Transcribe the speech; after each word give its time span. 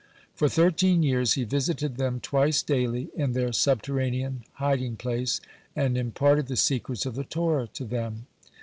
For 0.33 0.49
thirteen 0.49 1.03
years 1.03 1.33
he 1.33 1.43
visited 1.43 1.97
them 1.97 2.19
twice 2.21 2.63
daily 2.63 3.09
in 3.15 3.33
their 3.33 3.51
subterranean 3.53 4.43
hiding 4.53 4.95
place, 4.95 5.39
and 5.75 5.95
imparted 5.95 6.47
the 6.47 6.55
secrets 6.55 7.05
of 7.05 7.13
the 7.13 7.23
Torah 7.23 7.67
to 7.67 7.85
them. 7.85 8.25